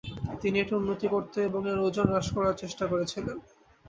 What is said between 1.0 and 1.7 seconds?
করতে এবং